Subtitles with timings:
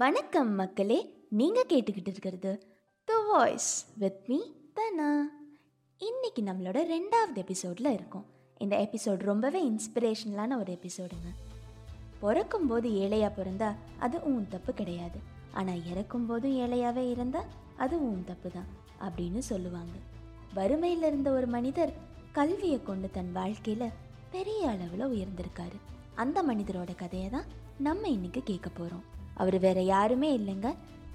[0.00, 2.62] வணக்கம் மக்களே நீங்கள் கேட்டுக்கிட்டு இருக்கிறது
[3.04, 4.38] the voice with me
[4.76, 5.08] Dhana.
[5.98, 8.24] இன்னைக்கு நம்மளோட ரெண்டாவது எபிசோடில் இருக்கும்.
[8.58, 11.30] இந்த எபிசோட் ரொம்பவே இன்ஸ்பிரேஷனலான ஒரு எபிசோடுங்க
[12.20, 15.18] பிறக்கும்போது ஏழையாக பிறந்தா அது உன் தப்பு கிடையாது.
[15.52, 18.70] ஆனால் இறக்கும்போதும் ஏழையாகவே இருந்தால் அது உன் தப்பு தான்
[19.00, 19.94] அப்படின்னு சொல்லுவாங்க.
[20.54, 21.92] வறுமையில் இருந்த ஒரு மனிதர்
[22.32, 23.96] கல்வியை கொண்டு தன் வாழ்க்கையில்
[24.30, 25.78] பெரிய அளவில் உயர்ந்திருக்காரு.
[26.14, 27.44] அந்த மனிதரோட கதையை தான்
[27.78, 30.68] நம்ம இன்னைக்கு கேட்க போகிறோம் அவர் வேற யாருமே இல்லைங்க.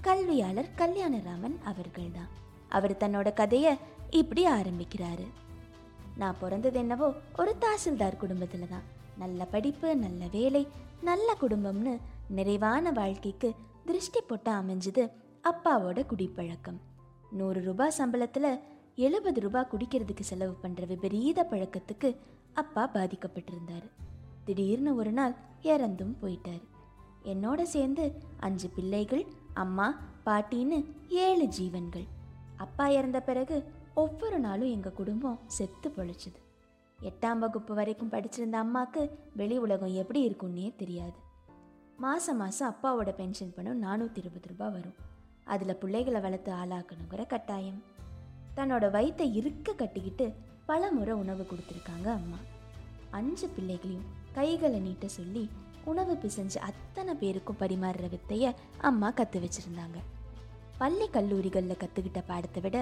[0.06, 2.30] கல்வியாளர் கல்யாணராமன் அவர்கள் தான்
[2.76, 3.72] அவர் தன்னோட கதையை
[4.20, 5.26] இப்படி ஆரம்பிக்கிறாரு.
[6.20, 7.08] நான் பிறந்தது என்னவோ
[7.40, 8.86] ஒரு தாசில்தார் குடும்பத்தில் தான்
[9.22, 10.62] நல்ல படிப்பு நல்ல வேலை
[11.08, 11.92] நல்ல குடும்பம்னு
[12.38, 13.48] நிறைவான வாழ்க்கைக்கு
[13.88, 15.04] திருஷ்டி போட்டு அமைஞ்சது
[15.50, 16.78] அப்பாவோட குடிப்பழக்கம்.
[17.38, 18.50] நூறு ரூபாய் சம்பளத்தில்
[19.06, 22.08] எழுபது ரூபாய் குடிக்கிறதுக்கு செலவு பண்ணுற விபரீத பழக்கத்துக்கு
[22.62, 23.86] அப்பா பாதிக்கப்பட்டிருந்தார்.
[24.46, 25.34] திடீர்னு ஒரு நாள்
[25.72, 26.64] இறந்தும் போயிட்டார்.
[27.26, 32.06] என்னோட சேர்ந்து அஞ்சு பிள்ளைகள் அம்மா பாட்டின்னு ஏழு ஜீவன்கள்.
[32.56, 33.56] அப்பா இறந்த பிறகு
[33.94, 36.40] ஒவ்வொரு நாளும் எங்கள் குடும்பம் செத்து பொழிச்சுது.
[37.00, 41.18] எட்டாம் வகுப்பு வரைக்கும் படிச்சிருந்த அம்மாவுக்கு வெளி உலகம் எப்படி இருக்குன்னே தெரியாது.
[41.96, 44.94] மாதம் மாதம் அப்பாவோட பென்ஷன் பணம் நானூற்றி இருபது ரூபாய் வரும்.
[45.44, 47.82] அதில் பிள்ளைகளை வளர்த்து ஆளாக்கணுங்கிற கட்டாயம்.
[48.56, 50.34] தன்னோட வயிற்றை இருக்க கட்டிக்கிட்டு
[50.66, 52.36] பல முறை உணவு கொடுத்துருக்காங்க அம்மா.
[53.10, 55.50] அஞ்சு பிள்ளைகளையும் கைகளை நீட்ட சொல்லி
[55.90, 58.50] உணவு பிசைஞ்சு அத்தனை பேருக்கும் பரிமாறுற வித்தையை
[58.88, 59.98] அம்மா கற்று வச்சுருந்தாங்க.
[60.78, 62.78] பள்ளி கல்லூரிகளில் கற்றுக்கிட்ட பாடத்தை விட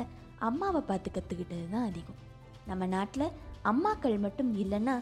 [0.49, 2.21] அம்மாவை பார்த்து கற்றுக்கிட்டது தான் அதிகம்.
[2.67, 4.95] நம்ம நாட்டில் அம்மாக்கள் மட்டும் இல்லைன்னா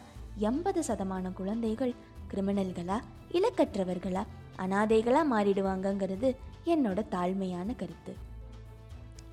[0.49, 1.93] எண்பது சதமான குழந்தைகள்
[2.33, 2.97] கிரிமினல்களா
[3.31, 4.23] இலக்கற்றவர்களா
[4.57, 6.29] அனாதைகளாக மாறிடுவாங்கங்கிறது
[6.65, 8.13] என்னோட தாழ்மையான கருத்து.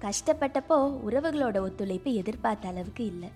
[0.05, 0.77] கஷ்டப்பட்டப்போ
[1.09, 3.31] உறவுகளோட ஒத்துழைப்பு எதிர்பார்த்த அளவுக்கு இல்லை.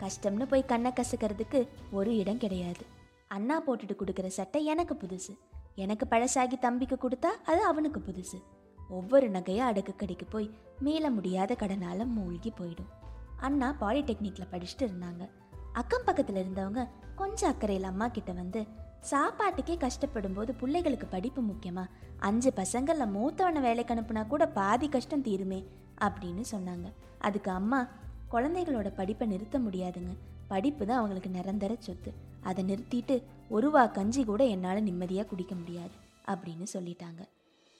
[0.00, 2.84] கஷ்டம்னு போய் கண்ணை கசக்கிறதுக்கு ஒரு இடம் கிடையாது.
[3.30, 5.38] அண்ணா போட்டுட்டு கொடுக்குற சட்டை எனக்கு புதுசு.
[5.74, 8.42] எனக்கு பழசாகி தம்பிக்கு கொடுத்தா அது அவனுக்கு புதுசு.
[8.88, 12.90] ஒவ்வொரு நகையும் அடுக்கு கடைக்கு போய் மீள முடியாத கடனால மூழ்கி போயிடும்.
[13.36, 15.30] அண்ணா பாலிடெக்னிக்கில் படிச்சுட்டு இருந்தாங்க.
[15.72, 18.66] அக்கம் பக்கத்தில் இருந்தவங்க கொஞ்சம் அக்கறையில் அம்மா கிட்ட வந்து
[19.10, 21.84] சாப்பாட்டுக்கே கஷ்டப்படும் போது பிள்ளைகளுக்கு படிப்பு முக்கியமா?
[22.18, 25.64] அஞ்சு பசங்கள மூத்தவனை வேலைக்கு அனுப்புனா கூட பாதி கஷ்டம் தீருமே?
[26.00, 26.92] அப்படின்னு சொன்னாங்க.
[27.18, 27.88] அதுக்கு அம்மா
[28.30, 30.16] குழந்தைகளோட படிப்பை நிறுத்த முடியாதுங்க.
[30.52, 32.10] படிப்பு தான் அவங்களுக்கு நிரந்தர சொத்து.
[32.48, 33.16] அதை நிறுத்திட்டு
[33.56, 35.94] ஒருவா கஞ்சி கூட என்னால் நிம்மதியாக குடிக்க முடியாது
[36.32, 37.20] அப்படின்னு சொல்லிட்டாங்க.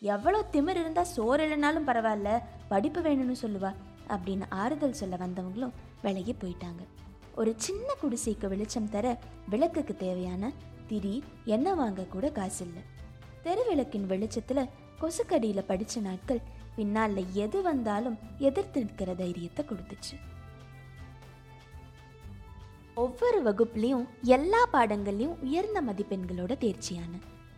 [0.03, 2.31] எவ்வளோ திமிர் இருந்தால் சோறு இல்லைனாலும் பரவாயில்ல
[2.73, 3.71] படிப்பு வேணும்னு சொல்லுவா
[4.15, 6.83] அப்படின்னு ஆறுதல் சொல்ல வந்தவங்களும் விலகி போயிட்டாங்க.
[7.41, 9.07] ஒரு சின்ன குடிசைக்கு வெளிச்சம் தர
[9.53, 10.53] விளக்குக்கு தேவையான
[10.91, 11.13] திரி
[11.55, 12.83] எண்ணெய் வாங்க கூட காசு இல்லை.
[13.45, 14.71] தெருவிளக்கின் வெளிச்சத்தில்
[15.03, 16.43] கொசுக்கடியில் படித்த நாட்கள்
[16.77, 17.15] பின்னால்
[17.45, 20.17] எது வந்தாலும் எதிர்த்து நிற்கிற தைரியத்தை கொடுத்துச்சு.
[23.01, 24.07] ஒவ்வொரு வகுப்புலேயும்
[24.37, 27.13] எல்லா பாடங்கள்லையும் உயர்ந்த மதிப்பெண்களோட தேர்ச்சியான.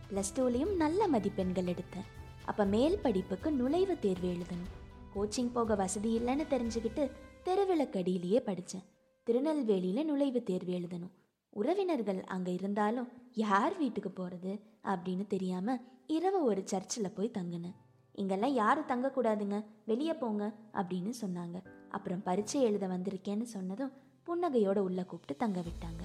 [0.09, 2.07] ப்ளஸ் டூலேயும் நல்ல மதிப்பெண்கள் எடுத்தேன்
[2.49, 4.71] அப்போ மேல் படிப்புக்கு நுழைவு தேர்வு எழுதணும்.
[5.13, 7.03] கோச்சிங் போக வசதி இல்லைன்னு தெரிஞ்சுக்கிட்டு
[7.47, 8.85] தெருவிளக்கடியிலேயே படித்தேன்
[9.27, 11.13] திருநெல்வேலியில் நுழைவு தேர்வு எழுதணும்.
[11.53, 13.09] உறவினர்கள் அங்கே இருந்தாலும்
[13.45, 14.53] யார் வீட்டுக்கு போகிறது
[14.93, 15.81] அப்படின்னு தெரியாமல்
[16.17, 17.77] இரவு ஒரு சர்ச்சில் போய் தங்கினேன்.
[18.21, 19.59] இங்கெல்லாம் யாரும் தங்கக்கூடாதுங்க?
[19.91, 20.43] வெளியே போங்க
[20.79, 21.57] அப்படின்னு சொன்னாங்க.
[21.97, 23.93] அப்புறம் பரீட்சை எழுத வந்திருக்கேன்னு சொன்னதும்
[24.27, 26.03] புன்னகையோட உள்ள கூப்பிட்டு தங்க விட்டாங்க.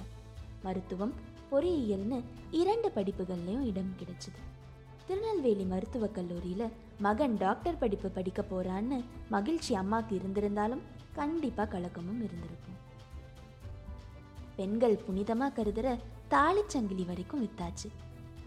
[0.63, 1.13] மருத்துவம்
[1.51, 4.39] பொறியியல்னு இரண்டு படிப்புகள்லையும் இடம் கிடைச்சிது.
[5.07, 6.67] திருநெல்வேலி மருத்துவக் கல்லூரியில்
[6.99, 12.77] மகன் டாக்டர் படிப்பு படிக்க போகிறான்னு மகிழ்ச்சி அம்மாவுக்கு இருந்திருந்தாலும் கண்டிப்பாக கலக்கமும் இருந்திருக்கும்.
[14.55, 15.97] பெண்கள் புனிதமாக கருதுகிற
[16.29, 17.89] தாலிச்சங்கிலி வரைக்கும் வித்தாச்சு.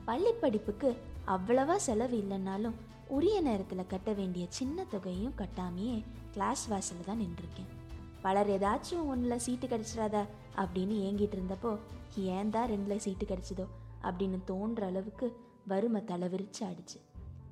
[0.04, 0.96] பள்ளி படிப்புக்கு
[1.26, 2.78] அவ்வளவா செலவு இல்லைன்னாலும்
[3.08, 7.81] உரிய நேரத்தில் கட்ட வேண்டிய சின்ன தொகையும் கட்டாமையே கிளாஸ் வாசலில் தான் நின்றுருக்கேன்.
[8.22, 10.22] பலர் ஏதாச்சும் ஒன்றில் சீட்டு கிடச்சிடாதா
[10.56, 11.78] அப்படின்னு ஏங்கிட்டு இருந்தப்போ
[12.16, 13.66] ஏன் தான் ரெண்டில் சீட்டு கிடச்சிதோ?
[14.02, 15.26] அப்படின்னு தோன்ற அளவுக்கு
[15.66, 16.98] வறுமை தலைவிரிச்சு ஆடிச்சு.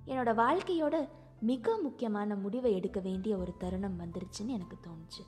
[0.06, 1.08] என்னோட வாழ்க்கையோட
[1.40, 5.22] மிக முக்கியமான முடிவை எடுக்க வேண்டிய ஒரு தருணம் வந்துருச்சுன்னு எனக்கு தோணுச்சு.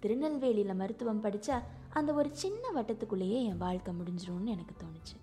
[0.00, 5.16] திருநெல்வேலியில் மருத்துவம் படித்தா அந்த ஒரு சின்ன வட்டத்துக்குள்ளேயே என் வாழ்க்கை முடிஞ்சிரும்னு எனக்கு தோணுச்சு.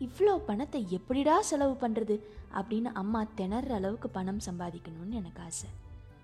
[0.00, 2.16] இவ்வளோ பணத்தை எப்படிடா செலவு பண்ணுறது
[2.52, 5.68] அப்படின்னு அம்மா திணற அளவுக்கு பணம் சம்பாதிக்கணும்னு எனக்கு ஆசை.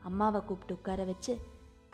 [0.03, 1.41] அம்மாவை கூப்பிட்டு உட்கார வச்சு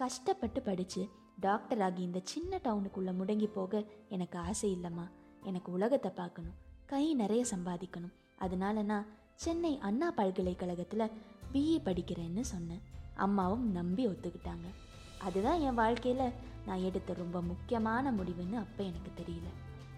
[0.02, 1.08] கஷ்டப்பட்டு படித்து
[1.40, 5.04] டாக்டர் ஆகி இந்த சின்ன டவுனுக்குள்ளே முடங்கி போக எனக்கு ஆசை இல்லைம்மா.
[5.42, 6.54] எனக்கு உலகத்தை பார்க்கணும்.
[6.86, 8.12] கை நிறைய சம்பாதிக்கணும்.
[8.36, 11.12] அதனால நான் சென்னை அண்ணா பல்கலைக்கழகத்தில்
[11.52, 12.82] பிஇ படிக்கிறேன்னு சொன்னேன்.
[13.14, 14.66] அம்மாவும் நம்பி ஒத்துக்கிட்டாங்க.
[15.18, 16.32] அதுதான் என் வாழ்க்கையில்
[16.66, 19.48] நான் எடுத்த ரொம்ப முக்கியமான முடிவுன்னு அப்போ எனக்கு தெரியல.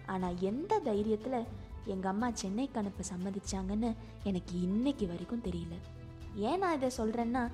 [0.05, 1.47] ஆனால் எந்த தைரியத்தில்
[1.85, 5.77] எங்கள் அம்மா சென்னைக்கு அனுப்ப சம்மதிச்சாங்கன்னு எனக்கு இன்னைக்கு வரைக்கும் தெரியல.
[6.35, 7.49] ஏன் நான் இதை சொல்கிறேன்னா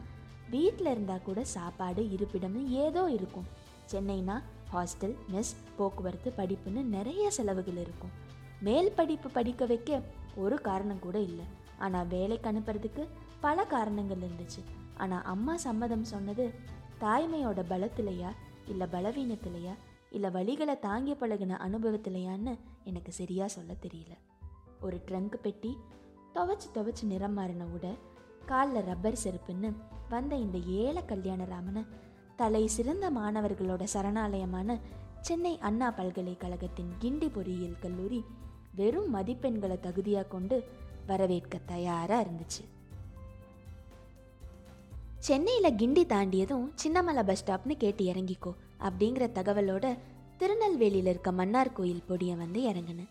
[0.50, 3.48] வீட்டில் இருந்தால் கூட சாப்பாடு இருப்பிடம்னு ஏதோ இருக்கும்.
[3.92, 4.36] சென்னைனா
[4.74, 8.13] ஹாஸ்டல் மெஸ் போக்குவரத்து படிப்புன்னு நிறைய செலவுகள் இருக்கும்.
[8.62, 10.01] மேல் படிப்பு படிக்க வைக்க
[10.36, 11.46] ஒரு காரணம் கூட இல்லை.
[11.78, 13.04] ஆனால் வேலைக்கு அனுப்புறதுக்கு
[13.40, 14.62] பல காரணங்கள் இருந்துச்சு.
[14.98, 16.46] ஆனால் அம்மா சம்மதம் சொன்னது
[17.01, 18.31] தாய்மையோட பலத்திலையா
[18.68, 19.74] இல்லை பலவீனத்திலையா
[20.10, 22.54] இல்லை வழிகளை தாங்கி பழகின அனுபவத்திலையான்னு
[22.84, 24.13] எனக்கு சரியாக சொல்ல தெரியல.
[24.81, 25.72] ஒரு ட்ரங்க் பெட்டி
[26.34, 27.92] துவைச்சு துவைச்சு நிறம் மாறின உடை
[28.45, 29.74] காலில் ரப்பர் செருப்புன்னு
[30.09, 31.86] வந்த இந்த ஏழை கல்யாணராமனை
[32.36, 34.80] தலை சிறந்த மாணவர்களோட சரணாலயமான
[35.21, 38.24] சென்னை அண்ணா பல்கலைக்கழகத்தின் கிண்டி பொறியியல் கல்லூரி
[38.75, 40.63] வெறும் மதிப்பெண்களை தகுதியாக கொண்டு
[41.07, 42.63] வரவேற்க தயாராக இருந்துச்சு.
[45.19, 49.97] சென்னையில் கிண்டி தாண்டியதும் சின்னமலை பஸ் ஸ்டாப்னு கேட்டு இறங்கிக்கோ அப்படிங்கிற தகவலோட
[50.38, 53.09] திருநெல்வேலியில் இருக்க மன்னார் கோயில் பொடியை வந்து இறங்கினேன்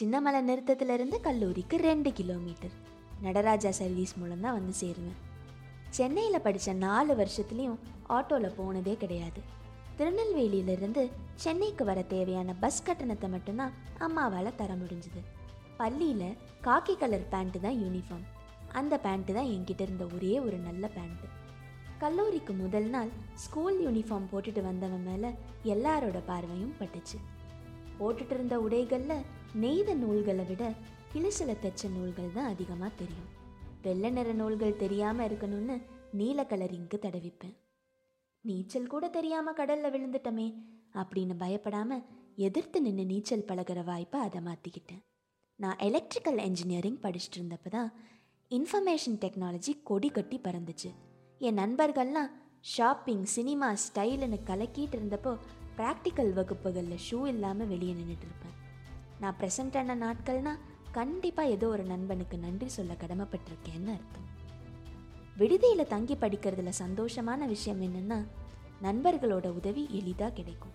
[0.00, 2.96] சின்னமலை நிறுத்தத்திலிருந்து கல்லூரிக்கு ரெண்டு கிலோமீட்டர்.
[3.26, 5.18] நடராஜா சர்வீஸ் மூலம் தான் வந்து சேருவேன்
[5.96, 7.80] சென்னையில் படித்த நாலு வருஷத்துலேயும்
[8.16, 9.40] ஆட்டோவில் போனதே கிடையாது.
[9.98, 11.02] திருநெல்வேலியிலிருந்து
[11.44, 13.72] சென்னைக்கு வர தேவையான பஸ் கட்டணத்தை மட்டும்தான்
[14.06, 15.20] அம்மாவால் தர முடிஞ்சுது.
[15.80, 18.26] பள்ளியில் காக்கி கலர் பேண்ட்டு தான் யூனிஃபார்ம்
[18.78, 21.28] அந்த பேண்ட்டு தான் என்கிட்ட இருந்த ஒரே ஒரு நல்ல பேண்ட்டு
[22.02, 23.10] கல்லூரிக்கு முதல் நாள்
[23.44, 25.30] ஸ்கூல் யூனிஃபார்ம் போட்டுட்டு வந்தவன் மேலே
[25.74, 27.18] எல்லாரோட பார்வையும் பட்டுச்சு.
[27.98, 29.24] போட்டுட்டு இருந்த உடைகளில்
[29.62, 30.64] நெய்த நூல்களை விட
[31.12, 33.30] கிளிசில் தைச்ச நூல்கள் தான் அதிகமாக தெரியும்.
[33.84, 35.76] வெள்ளை நிற நூல்கள் தெரியாமல் இருக்கணும்னு
[36.18, 37.56] நீல கலர் இங்கு தடவிப்பேன்.
[38.44, 40.46] நீச்சல் கூட தெரியாமல் கடலில் விழுந்துட்டமே
[41.00, 42.04] அப்படின்னு பயப்படாமல்
[42.46, 45.02] எதிர்த்து நின்று நீச்சல் பழகிற வாய்ப்பை அதை மாற்றிக்கிட்டேன்
[45.58, 47.90] நான் எலக்ட்ரிக்கல் என்ஜினியரிங் படிச்சுட்டு இருந்தப்போ தான்
[48.50, 50.90] இன்ஃபர்மேஷன் டெக்னாலஜி கொடி கட்டி பறந்துச்சு.
[51.40, 52.30] என் நண்பர்கள்லாம்
[52.74, 55.32] ஷாப்பிங் சினிமா ஸ்டைலுன்னு கலக்கிட்டு இருந்தப்போ
[55.78, 58.56] ப்ராக்டிக்கல் வகுப்புகளில் ஷூ இல்லாமல் வெளியே நின்றுட்டு இருப்பேன்.
[59.22, 60.62] நான் ப்ரெசண்ட் ஆன நாட்கள்னால்
[60.98, 64.26] கண்டிப்பாக ஏதோ ஒரு நண்பனுக்கு நன்றி சொல்ல கடமைப்பட்டிருக்கேன்னு அர்த்தம்.
[65.36, 68.18] விடுதியில் தங்கி படிக்கிறதுல சந்தோஷமான விஷயம் என்னென்னா
[68.86, 70.74] நண்பர்களோட உதவி எளிதாக கிடைக்கும்.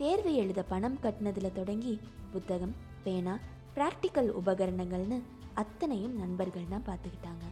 [0.00, 1.94] தேர்வு எழுத பணம் கட்டினதில் தொடங்கி
[2.32, 2.74] புத்தகம்
[3.04, 3.34] பேனா
[3.76, 5.18] ப்ராக்டிக்கல் உபகரணங்கள்னு
[5.62, 7.46] அத்தனையும் நண்பர்கள் தான் பார்த்துக்கிட்டாங்க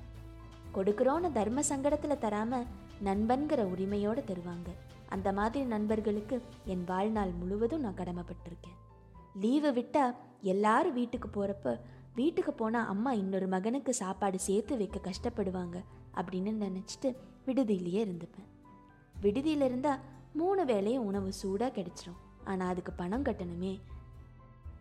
[0.76, 2.68] கொடுக்குறோன்னு தர்ம சங்கடத்தில் தராமல்
[3.08, 4.68] நண்பன்கிற உரிமையோடு தருவாங்க.
[5.08, 6.36] அந்த மாதிரி நண்பர்களுக்கு
[6.74, 8.78] என் வாழ்நாள் முழுவதும் நான் கடமைப்பட்டிருக்கேன்.
[9.32, 11.80] லீவு விட்டால் எல்லாரும் வீட்டுக்கு போகிறப்ப
[12.14, 15.84] வீட்டுக்கு போனால் அம்மா இன்னொரு மகனுக்கு சாப்பாடு சேர்த்து வைக்க கஷ்டப்படுவாங்க
[16.16, 18.48] அப்படின்னு நினச்சிட்டு விடுதியிலேயே இருந்துப்பேன்.
[19.20, 20.00] விடுதியில் இருந்தால்
[20.32, 22.20] மூணு வேளையும் உணவு சூடாக கிடைச்சிரும்.
[22.44, 23.80] ஆனால் அதுக்கு பணம் கட்டணுமே.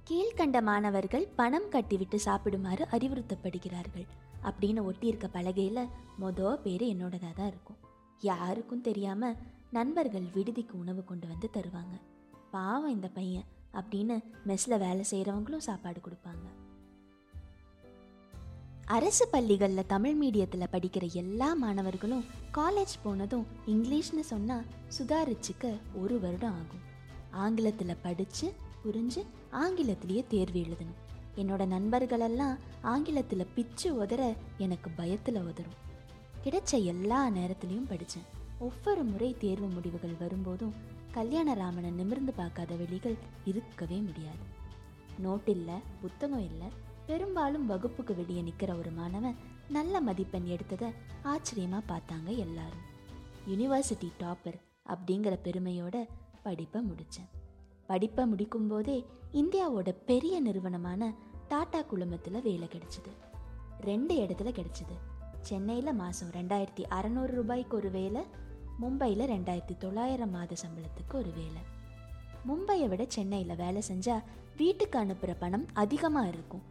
[0.10, 4.08] கீழ்கண்ட மாணவர்கள் பணம் கட்டிவிட்டு சாப்பிடுமாறு அறிவுறுத்தப்படுகிறார்கள்
[4.44, 5.90] அப்படின்னு ஒட்டியிருக்க பலகையில்
[6.22, 7.78] மொதல் பேர் என்னோடதாக தான் இருக்கும்.
[8.22, 9.38] யாருக்கும் தெரியாமல்
[9.72, 11.96] நண்பர்கள் விடுதிக்கு உணவு கொண்டு வந்து தருவாங்க.
[12.52, 13.46] பாவம் இந்த பையன்.
[13.74, 16.46] அப்படின்னு மெஸ்ஸில் வேலை செய்கிறவங்களும் சாப்பாடு கொடுப்பாங்க.
[18.86, 24.66] அரசு பள்ளிகளில் தமிழ் மீடியத்தில் படிக்கிற எல்லா மாணவர்களும் காலேஜ் போனதும் இங்கிலீஷ்னு சொன்னால்
[24.98, 26.90] சுதாரிச்சுக்க ஒரு வருடம் ஆகும்.
[27.32, 28.54] ஆங்கிலத்தில் படித்து
[28.86, 31.00] புரிஞ்சு ஆங்கிலத்திலேயே தேர்வு எழுதணும்.
[31.36, 35.80] என்னோட நண்பர்களெல்லாம் ஆங்கிலத்தில் பிச்சு உதற எனக்கு பயத்தில் உதறும்.
[36.44, 40.74] கிடைச்ச எல்லா நேரத்துலையும் படித்தேன் ஒவ்வொரு முறை தேர்வு முடிவுகள் வரும்போதும்
[41.16, 43.16] கல்யாணராமனை நிமிர்ந்து பார்க்காத வெளிகள்
[43.46, 44.44] இருக்கவே முடியாது.
[45.24, 46.68] நோட் இல்லை புத்தகம் இல்லை
[47.06, 49.36] பெரும்பாலும் வகுப்புக்கு வெளியே நிற்கிற ஒரு மாணவன்
[49.70, 50.94] நல்ல மதிப்பெண் எடுத்ததை
[51.24, 52.86] ஆச்சரியமாக பார்த்தாங்க எல்லாரும்.
[53.48, 54.58] யூனிவர்சிட்டி டாப்பர்
[54.90, 56.08] அப்படிங்கிற பெருமையோட
[56.44, 57.30] படிப்பை முடித்தேன்
[57.88, 61.14] படிப்பை முடிக்கும்போதே இந்தியாவோட பெரிய நிறுவனமான
[61.48, 63.12] டாடா குழுமத்தில் வேலை கிடைச்சிது.
[63.82, 64.96] ரெண்டு இடத்துல கிடைச்சிது.
[65.42, 68.22] சென்னையில் மாதம் ரெண்டாயிரத்தி அறநூறு ரூபாய்க்கு ஒரு வேலை
[68.82, 71.62] மும்பையில் ரெண்டாயிரத்தி தொள்ளாயிரம் மாத சம்பளத்துக்கு ஒரு வேலை.
[72.48, 74.24] மும்பையை விட சென்னையில் வேலை செஞ்சால்
[74.58, 76.64] வீட்டுக்கு அனுப்புகிற பணம் அதிகமாக இருக்கும்.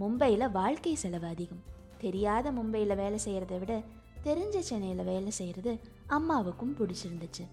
[0.00, 1.62] மும்பையில் வாழ்க்கை செலவு அதிகம்.
[1.98, 3.82] தெரியாத மும்பையில் வேலை செய்கிறத விட
[4.24, 7.46] தெரிஞ்ச சென்னையில் வேலை செய்கிறது அம்மாவுக்கும் பிடிச்சிருந்துச்சு.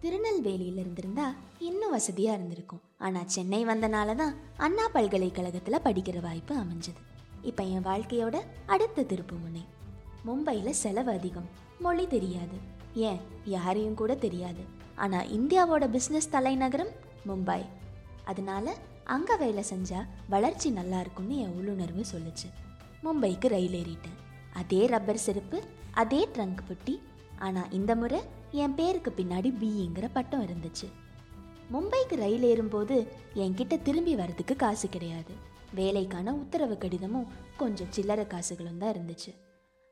[0.00, 2.82] திருநெல்வேலியில் இருந்திருந்தா இன்னும் வசதியாக இருந்திருக்கும்.
[2.98, 7.00] ஆனால் சென்னை வந்தனால தான் அண்ணா பல்கலைக்கழகத்தில் படிக்கிற வாய்ப்பு அமைஞ்சது.
[7.42, 9.64] இப்போ என் வாழ்க்கையோட அடுத்த திருப்பு முனை.
[10.26, 11.48] மும்பையில் செலவு அதிகம்.
[11.80, 12.76] மொழி தெரியாது.
[13.06, 13.20] ஏன்?
[13.44, 14.62] யாரையும் கூட தெரியாது.
[14.94, 16.92] ஆனால் இந்தியாவோட பிஸ்னஸ் தலைநகரம்
[17.28, 17.60] மும்பை.
[18.24, 22.48] அதனால அங்கே வேலை செஞ்சால் வளர்ச்சி நல்லா இருக்கும்னு என் உள்ளுணர்வு சொல்லுச்சு.
[23.04, 24.18] மும்பைக்கு ரயில் ஏறிட்டேன்.
[24.52, 25.62] அதே ரப்பர் செருப்பு
[25.92, 26.94] அதே ட்ரங்க் புட்டி.
[27.38, 28.20] ஆனால் இந்த முறை
[28.62, 30.88] என் பேருக்கு பின்னாடி பிஇங்கிற பட்டம் இருந்துச்சு.
[31.72, 32.96] மும்பைக்கு ரயில் ஏறும்போது
[33.34, 35.34] என்கிட்ட திரும்பி வரதுக்கு காசு கிடையாது.
[35.74, 37.26] வேலைக்கான உத்தரவு கடிதமும்
[37.56, 39.32] கொஞ்சம் சில்லறை காசுகளும் தான் இருந்துச்சு.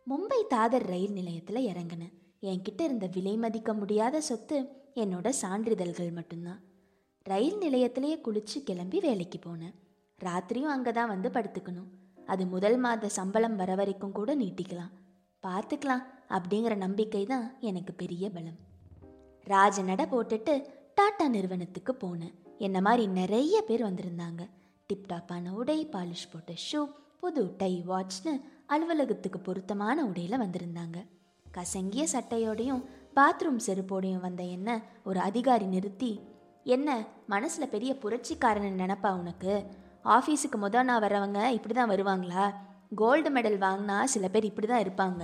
[0.07, 2.15] மும்பை தாதர் ரயில் நிலையத்தில் இறங்கினேன்.
[2.43, 4.59] என்கிட்ட இருந்த விலை மதிக்க முடியாத சொத்து
[4.95, 6.61] என்னோட சான்றிதழ்கள் மட்டும்தான்.
[7.23, 9.75] ரயில் நிலையத்திலேயே குளிச்சு கிளம்பி வேலைக்கு போனேன்.
[10.19, 11.89] ராத்திரியும் அங்கே தான் வந்து படுத்துக்கணும்.
[12.27, 14.93] அது முதல் மாத சம்பளம் வர வரைக்கும் கூட நீட்டிக்கலாம்.
[15.43, 18.57] பார்த்துக்கலாம் அப்படிங்கிற நம்பிக்கை தான் எனக்கு பெரிய பலம்.
[19.45, 20.55] ராஜ நட போட்டுட்டு
[21.01, 22.35] டாட்டா நிறுவனத்துக்கு போனேன்.
[22.59, 24.49] என்ன மாதிரி நிறைய பேர் வந்திருந்தாங்க.
[24.93, 26.89] டிப்டாப்பான உடை பாலிஷ் போட்ட ஷூ
[27.21, 30.99] புது டை வாட்ச்னு அலுவலகத்துக்கு பொருத்தமான உடையில் வந்திருந்தாங்க.
[31.57, 32.83] கசங்கிய சட்டையோடையும்
[33.19, 34.71] பாத்ரூம் செருப்போடையும் வந்த என்ன
[35.09, 36.13] ஒரு அதிகாரி நிறுத்தி
[36.75, 36.91] என்ன
[37.33, 39.53] மனசில் பெரிய புரட்சிக்காரன் நினப்பா உனக்கு?
[40.17, 42.45] ஆஃபீஸுக்கு முத நான் வரவங்க இப்படி தான் வருவாங்களா?
[42.95, 45.23] கோல்டு மெடல் வாங்கினா சில பேர் இப்படி தான் இருப்பாங்க.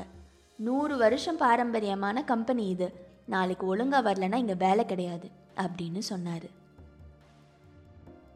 [0.59, 2.89] நூறு வருஷம் பாரம்பரியமான கம்பெனி இது.
[3.27, 5.29] நாளைக்கு ஒழுங்காக வரலன்னா இங்கே வேலை கிடையாது
[5.65, 6.49] அப்படின்னு சொன்னார்.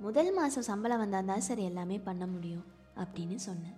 [0.04, 2.66] முதல் மாதம் சம்பளம் வந்தால் தான் சார் எல்லாமே பண்ண முடியும்
[3.02, 3.76] அப்படின்னு சொன்னேன்.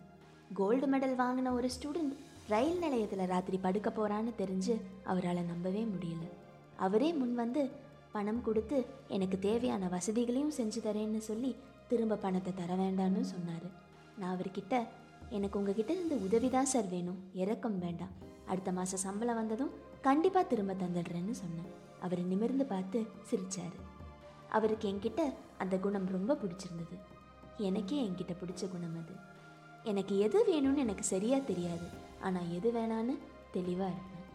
[0.54, 2.16] கோல்டு மெடல் வாங்கின ஒரு ஸ்டூடெண்ட்
[2.48, 4.74] ரயில் நிலையத்தில் ராத்திரி படுக்க போகிறான்னு தெரிஞ்சு
[5.04, 6.24] அவரால் நம்பவே முடியல.
[6.76, 7.70] அவரே முன் வந்து
[8.12, 11.50] பணம் கொடுத்து எனக்கு தேவையான வசதிகளையும் செஞ்சு தரேன்னு சொல்லி
[11.88, 13.66] திரும்ப பணத்தை தர வேண்டான்னு சொன்னார்.
[14.18, 14.86] நான் அவர்கிட்ட
[15.28, 17.20] எனக்கு உங்ககிட்ட இருந்து உதவி தான் சார் வேணும்.
[17.34, 18.14] இறக்கம் வேண்டாம்.
[18.46, 21.70] அடுத்த மாதம் சம்பளம் வந்ததும் கண்டிப்பாக திரும்ப தந்துடுறேன்னு சொன்னேன்.
[22.00, 23.76] அவர் நிமிர்ந்து பார்த்து சிரித்தார்
[24.48, 25.22] அவருக்கு என்கிட்ட
[25.58, 26.96] அந்த குணம் ரொம்ப பிடிச்சிருந்தது.
[27.56, 29.14] எனக்கே என்கிட்ட பிடிச்ச குணம் அது.
[29.84, 31.88] எனக்கு எது வேணும்னு எனக்கு சரியாக தெரியாது.
[32.20, 33.18] ஆனால் எது வேணான்னு
[33.50, 34.26] தெளிவாக இருப்பேன்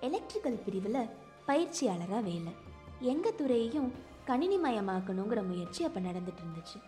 [0.00, 1.08] எலக்ட்ரிக்கல் பிரிவில்
[1.46, 2.52] பயிற்சியாளராக வேலை.
[3.00, 3.90] எங்கள் துறையையும்
[4.26, 6.78] கணினிமயமாக்கணுங்கிற முயற்சி அப்போ நடந்துட்டு இருந்துச்சு.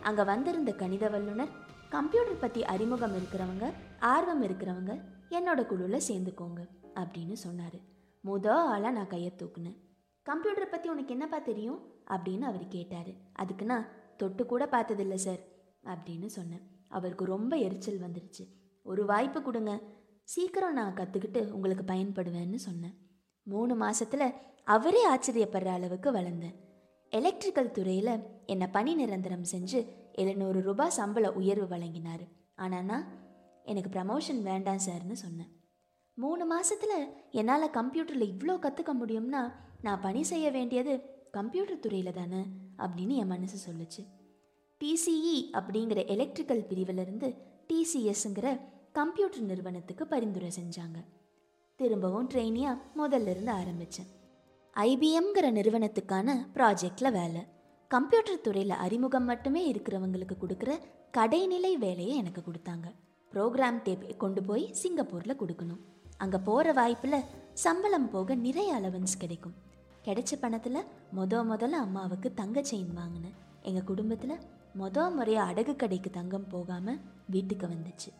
[0.00, 1.48] அங்கே வந்திருந்த கணித வல்லுனர்
[1.88, 7.78] கம்ப்யூட்டர் பற்றி அறிமுகம் இருக்கிறவங்க ஆர்வம் இருக்கிறவங்க என்னோட குழுவில் சேர்ந்துக்கோங்க அப்படின்னு சொன்னார்.
[8.24, 9.78] முத ஆளாக நான் கையை தூக்குனேன்.
[10.26, 11.80] கம்ப்யூட்டரை பற்றி உனக்கு என்னப்பா தெரியும்?
[12.06, 13.12] அப்படின்னு அவர் கேட்டார்.
[13.32, 15.38] அதுக்கு நான் தொட்டு கூட பார்த்ததில்ல சார்
[15.84, 16.62] அப்படின்னு சொன்னேன்.
[16.88, 18.63] அவருக்கு ரொம்ப எரிச்சல் வந்துருச்சு.
[18.86, 19.72] ஒரு வாய்ப்பு கொடுங்க.
[20.24, 22.94] சீக்கிரம் நான் கற்றுக்கிட்டு உங்களுக்கு பயன்படுவேன்னு சொன்னேன்.
[23.42, 26.54] மூணு மாதத்தில் அவரே ஆச்சரியப்படுற அளவுக்கு வளர்ந்தேன்.
[27.12, 28.14] எலக்ட்ரிக்கல் துறையில்
[28.46, 29.80] என்னை பணி நிரந்தரம் செஞ்சு
[30.12, 32.24] எழுநூறு ரூபாய் சம்பள உயர்வு வழங்கினார்.
[32.54, 33.06] ஆனால் நான்
[33.62, 35.50] எனக்கு ப்ரமோஷன் வேண்டாம் சார்னு சொன்னேன்.
[36.14, 36.98] மூணு மாதத்தில்
[37.30, 39.42] என்னால் கம்ப்யூட்டரில் இவ்வளோ கற்றுக்க முடியும்னா
[39.82, 40.92] நான் பணி செய்ய வேண்டியது
[41.30, 42.42] கம்ப்யூட்டர் துறையில் தானே
[42.78, 44.02] அப்படின்னு என் மனசு சொல்லுச்சு.
[44.80, 47.28] டிசிஇ அப்படிங்கிற எலக்ட்ரிக்கல் பிரிவிலிருந்து
[47.68, 48.48] டிசிஎஸ்ங்கிற
[48.98, 50.98] கம்ப்யூட்டர் நிறுவனத்துக்கு பரிந்துரை செஞ்சாங்க.
[51.80, 54.10] திரும்பவும் ட்ரெயினியாக முதல்ல இருந்து ஆரம்பித்தேன்
[54.76, 57.42] ஐபிஎம்ங்கிற நிறுவனத்துக்கான ப்ராஜெக்டில் வேலை.
[57.90, 60.72] கம்ப்யூட்டர் துறையில் அறிமுகம் மட்டுமே இருக்கிறவங்களுக்கு கொடுக்குற
[61.18, 62.86] கடைநிலை வேலையை எனக்கு கொடுத்தாங்க.
[63.32, 65.82] ப்ரோக்ராம் டேப் கொண்டு போய் சிங்கப்பூரில் கொடுக்கணும்.
[66.16, 67.26] அங்கே போகிற வாய்ப்பில்
[67.64, 69.56] சம்பளம் போக நிறைய அலவன்ஸ் கிடைக்கும்.
[70.08, 70.86] கிடைச்ச பணத்தில்
[71.18, 73.38] முத முதல்ல அம்மாவுக்கு தங்க செயின் வாங்கினேன்.
[73.62, 74.42] எங்கள் குடும்பத்தில்
[74.82, 77.00] முத முறையாக அடகு கடைக்கு தங்கம் போகாமல்
[77.34, 78.10] வீட்டுக்கு வந்துச்சு.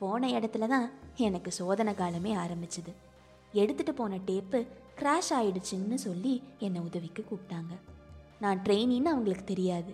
[0.00, 0.86] போன இடத்துல தான்
[1.26, 2.92] எனக்கு சோதனை காலமே ஆரம்பிச்சுது.
[3.60, 4.58] எடுத்துகிட்டு போன டேப்பு
[5.00, 6.34] கிராஷ் ஆயிடுச்சுன்னு சொல்லி
[6.66, 7.72] என்னை உதவிக்கு கூப்பிட்டாங்க.
[8.42, 9.92] நான் ட்ரெயினின்னு அவங்களுக்கு தெரியாது.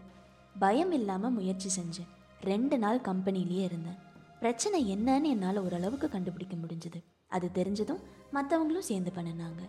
[0.58, 2.10] பயம் இல்லாமல் முயற்சி செஞ்சேன்.
[2.50, 3.98] ரெண்டு நாள் கம்பெனிலேயே இருந்தேன்.
[4.42, 7.00] பிரச்சனை என்னன்னு என்னால் ஓரளவுக்கு கண்டுபிடிக்க முடிஞ்சது.
[7.36, 8.04] அது தெரிஞ்சதும்
[8.36, 9.62] மற்றவங்களும் சேர்ந்து பண்ணினாங்க.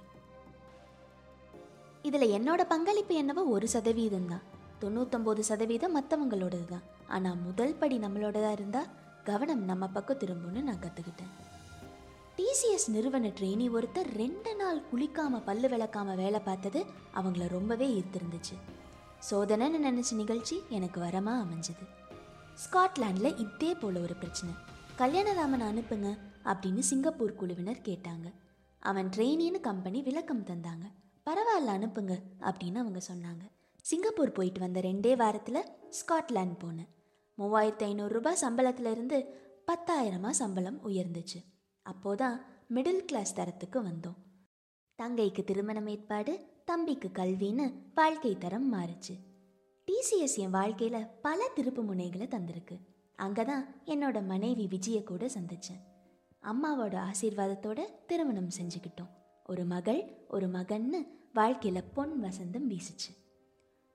[2.08, 4.46] இதில் என்னோட பங்களிப்பு என்னவோ ஒரு சதவீதம் தான்
[4.82, 8.89] தொண்ணூத்தொம்பது சதவீதம் மற்றவங்களோடது தான் ஆனால் முதல் படி நம்மளோடதாக இருந்தால்
[9.29, 11.34] கவனம் நம்ம பக்கம் திரும்பும்னு நான் கற்றுக்கிட்டேன்
[12.38, 18.55] டிசிஎஸ் நிறுவன ட்ரெயினி ஒருத்தர் ரெண்டு நாள் குளிக்காம பல்லு விளக்காம வேலை பார்த்தது அவங்கள ரொம்பவே ஈர்த்திருந்துச்சு.
[19.31, 21.86] சோதனைன்னு நினச்ச நிகழ்ச்சி எனக்கு வரமாக அமைஞ்சது.
[22.63, 24.53] ஸ்காட்லாண்டில் இதே போல் ஒரு பிரச்சனை.
[24.98, 28.27] கல்யாணராமன் அனுப்புங்க அப்படின்னு சிங்கப்பூர் குழுவினர் கேட்டாங்க.
[28.79, 30.86] அவன் ட்ரெயினின்னு கம்பெனி விளக்கம் தந்தாங்க.
[31.25, 33.43] பரவாயில்ல அனுப்புங்க அப்படின்னு அவங்க சொன்னாங்க.
[33.81, 35.65] சிங்கப்பூர் போயிட்டு வந்த ரெண்டே வாரத்தில்
[36.00, 36.91] ஸ்காட்லாண்ட் போனேன்.
[37.38, 39.17] மூவாயிரத்து ஐநூறுரூபா சம்பளத்திலிருந்து
[39.72, 41.39] பத்தாயிரமா சம்பளம் உயர்ந்துச்சு.
[41.86, 42.38] அப்போதான்
[42.74, 44.17] மிடில் கிளாஸ் தரத்துக்கு வந்தோம்.
[44.96, 46.34] தங்கைக்கு திருமணம் ஏற்பாடு
[46.65, 49.15] தம்பிக்கு கல்வின்னு வாழ்க்கை தரம் மாறுச்சு.
[49.88, 52.77] டிசிஎஸ் என் வாழ்க்கையில் பல திருப்பு முனைகளை தந்திருக்கு.
[53.15, 55.84] அங்கே தான் என்னோட மனைவி விஜயை கூட சந்தித்தேன்
[56.44, 59.10] அம்மாவோட ஆசீர்வாதத்தோட திருமணம் செஞ்சுக்கிட்டோம்.
[59.46, 61.00] ஒரு மகள் ஒரு மகன்னு
[61.34, 63.12] வாழ்க்கையில் பொன் வசந்தம் வீசிச்சு.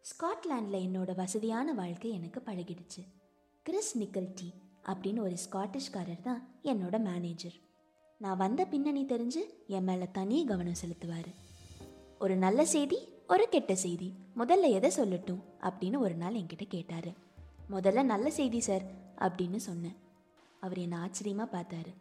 [0.03, 3.03] ஸ்காட்லாண்டில் என்னோட வசதியான வாழ்க்கை எனக்கு பழகிடுச்சு.
[3.67, 4.47] கிறிஸ் நிக்கல்டி
[4.91, 6.41] அப்படின்னு ஒரு ஸ்காட்டிஷ்காரர் தான்
[6.71, 7.57] என்னோட மேனேஜர்.
[8.21, 9.43] நான் வந்த பின்னணி தெரிஞ்சு
[9.77, 11.31] என் மேலே தனி கவனம் செலுத்துவார்.
[12.19, 12.99] ஒரு நல்ல செய்தி
[13.33, 14.09] ஒரு கெட்ட செய்தி
[14.41, 17.11] முதல்ல எதை சொல்லட்டும் அப்படின்னு ஒரு நாள் என்கிட்ட கேட்டார்.
[17.71, 18.85] முதல்ல நல்ல செய்தி சார்
[19.27, 19.97] அப்படின்னு சொன்னேன்.
[20.61, 21.93] அவர் என்னை ஆச்சரியமாக பார்த்தாரு.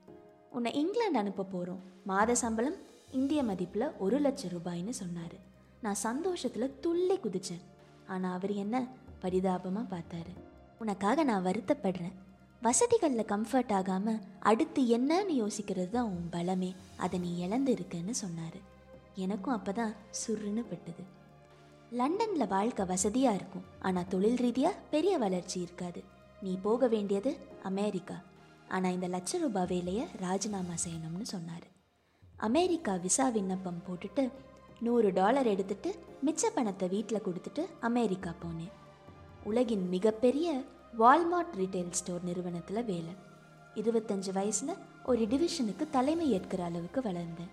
[0.50, 2.78] உன்னை இங்கிலாந்து அனுப்ப போகிறோம் மாத சம்பளம்
[3.20, 5.38] இந்திய மதிப்பில் ஒரு லட்சம் ரூபாய்னு சொன்னார்.
[5.82, 7.66] நான் சந்தோஷத்தில் துள்ளி குதித்தேன்
[8.14, 8.88] ஆனால் அவர் என்ன
[9.26, 10.34] பரிதாபமாக பார்த்தாரு.
[10.82, 12.16] உனக்காக நான் வருத்தப்படுறேன்.
[12.62, 16.72] வசதிகளில் கம்ஃபர்ட் ஆகாமல் அடுத்து என்னன்னு யோசிக்கிறது தான் உன் பலமே.
[17.04, 18.60] அதை நீ இழந்து இருக்குன்னு சொன்னார்.
[19.24, 21.04] எனக்கும் அப்போ தான் சுருன்னு பட்டுது.
[22.00, 23.66] லண்டனில் வாழ்க்கை வசதியாக இருக்கும்.
[23.88, 26.02] ஆனால் தொழில் ரீதியாக பெரிய வளர்ச்சி இருக்காது.
[26.46, 27.32] நீ போக வேண்டியது
[27.70, 28.18] அமெரிக்கா.
[28.76, 31.66] ஆனால் இந்த லட்ச ரூபாய் வேலையை ராஜினாமா செய்யணும்னு சொன்னார்.
[32.50, 34.24] அமெரிக்கா விசா விண்ணப்பம் போட்டுட்டு
[34.86, 35.90] நூறு டாலர் எடுத்துட்டு
[36.28, 38.72] மிச்ச பணத்தை வீட்டில் கொடுத்துட்டு அமெரிக்கா போனேன்.
[39.44, 40.64] உலகின் மிகப்பெரிய
[41.00, 43.14] வால்மார்ட் ரீட்டைல் ஸ்டோர் நிறுவனத்தில் வேலை.
[43.76, 44.74] இருபத்தஞ்சு வயசில்
[45.06, 47.52] ஒரு டிவிஷனுக்கு தலைமை ஏற்கிற அளவுக்கு வளர்ந்தேன்.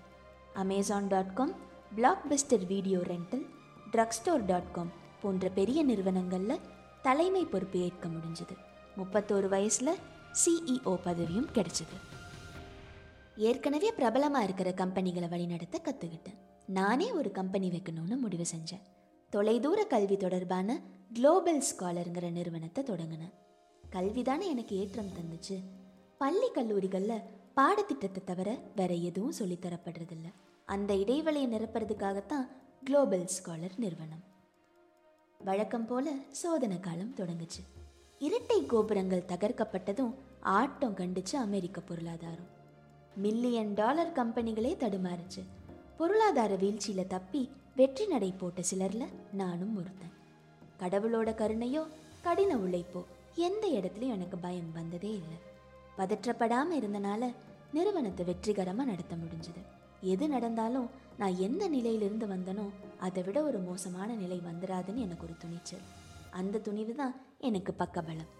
[0.55, 1.55] Amazon dot com
[2.31, 3.47] Blockbuster video rental
[4.19, 4.91] drugstore dot com
[5.23, 6.61] போன்ற பெரிய நிறுவனங்களில்
[7.03, 8.57] தலைமை பொறுப்பு ஏற்க முடிஞ்சது.
[8.97, 9.95] முப்பத்தோரு வயசில்
[10.33, 11.97] சிஇஓ பதவியும் கிடைச்சிது.
[13.37, 18.87] ஏற்கனவே பிரபலமாக இருக்கிற கம்பெனிகளை வழிநடத்த கற்றுக்கிட்டேன் நானே ஒரு கம்பெனி வைக்கணும்னு முடிவு செஞ்சேன்.
[19.33, 20.81] தொலைதூர கல்வி தொடர்பான
[21.15, 23.35] குளோபல் ஸ்காலருங்கிற நிறுவனத்தை தொடங்கினேன்.
[23.91, 25.57] கல்வி தானே எனக்கு ஏற்றம் தந்துச்சு.
[26.19, 27.23] பள்ளி கல்லூரிகளில்
[27.57, 30.33] பாடத்திட்டத்தை தவிர வேற எதுவும் சொல்லித்தரப்படுறதில்ல
[30.65, 32.49] அந்த இடைவெளியை நிரப்புறதுக்காகத்தான்
[32.85, 34.25] குளோபல் ஸ்காலர் நிறுவனம்.
[35.39, 37.63] வழக்கம் போல சோதனை காலம் தொடங்குச்சு.
[38.19, 42.49] இரட்டை கோபுரங்கள் தகர்க்கப்பட்டதும் ஆட்டம் கண்டுச்சு அமெரிக்க பொருளாதாரம்.
[43.17, 45.43] மில்லியன் டாலர் கம்பெனிகளே தடுமாறுச்சு.
[45.97, 50.15] பொருளாதார வீழ்ச்சியில தப்பி வெற்றி நடை போட்ட சிலரில் நானும் ஒருத்தன்.
[50.79, 51.83] கடவுளோட கருணையோ
[52.23, 53.01] கடின உழைப்போ
[53.35, 55.39] எந்த இடத்துலையும் எனக்கு பயம் வந்ததே இல்லை.
[55.99, 57.29] பதற்றப்படாமல் இருந்தனால
[57.73, 59.63] நிறுவனத்தை வெற்றிகரமாக நடத்த முடிஞ்சது.
[60.01, 62.67] எது நடந்தாலும் நான் எந்த நிலையிலிருந்து வந்தனோ
[62.99, 65.87] அதை விட ஒரு மோசமான நிலை வந்துடாதுன்னு எனக்கு ஒரு துணிச்சல்.
[66.31, 68.31] அந்த துணிவு தான் எனக்கு பக்கபலம்.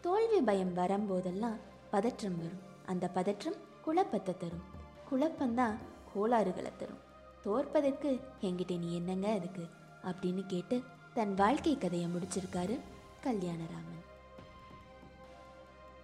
[0.00, 1.58] தோல்வி பயம் வரும்போதெல்லாம்
[1.90, 2.62] பதற்றம் வரும்.
[2.86, 4.64] அந்த பதற்றம் குழப்பத்தை தரும்.
[5.10, 5.76] குழப்பம்தான்
[6.12, 7.02] கோளாறுகளை தரும்.
[7.46, 9.64] தோற்பதற்கு என்கிட்ட நீ என்னங்க இருக்கு
[10.02, 10.82] அப்படின்னு கேட்டு
[11.14, 12.80] தன் வாழ்க்கை கதையை முடிச்சிருக்காரு
[13.22, 14.00] கல்யாணராமன்.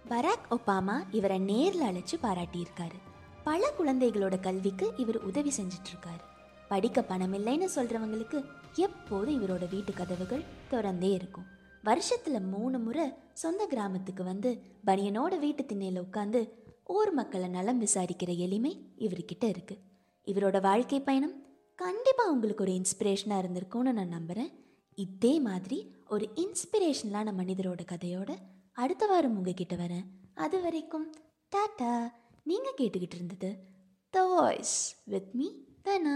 [0.09, 2.97] பராக் ஒபாமா இவரை நேரில் அழைச்சு பாராட்டியிருக்காரு.
[3.43, 6.23] பல குழந்தைகளோட கல்விக்கு இவர் உதவி செஞ்சிட்ருக்காரு.
[6.67, 11.45] படிக்க பணம் இல்லைன்னு சொல்கிறவங்களுக்கு எப்போதும் இவரோட வீட்டு கதவுகள் திறந்தே இருக்கும்.
[11.83, 16.49] வருஷத்தில் மூணு முறை சொந்த கிராமத்துக்கு வந்து பனியனோட வீட்டு திண்ணையில் உட்காந்து
[16.83, 19.91] ஊர் மக்களை நலம் விசாரிக்கிற எளிமை இவர்கிட்ட இருக்குது
[20.27, 21.35] இவரோட வாழ்க்கை பயணம்
[21.75, 24.51] கண்டிப்பாக உங்களுக்கு ஒரு இன்ஸ்பிரேஷனாக இருந்திருக்கும்னு நான் நம்புகிறேன்
[24.97, 28.31] இதே மாதிரி ஒரு இன்ஸ்பிரேஷனலான மனிதரோட கதையோட
[28.71, 30.05] அடுத்த வாரம் உங்ககிட்ட வரேன்.
[30.35, 31.13] அது வரைக்கும்
[31.55, 32.11] டாட்டா
[32.43, 33.49] நீங்கள் கேட்டுக்கிட்டு இருந்தது
[34.09, 35.47] the voice with me
[35.83, 36.15] Dhana